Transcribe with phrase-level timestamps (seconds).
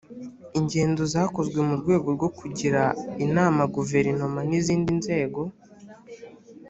[0.59, 2.81] ingendo zakozwe mu rwego rwo kugira
[3.25, 5.41] inama guverinoma n’izindi nzego